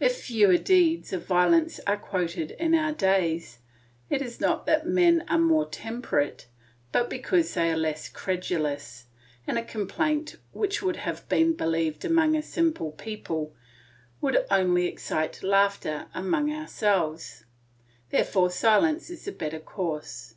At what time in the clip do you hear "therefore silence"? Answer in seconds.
18.08-19.10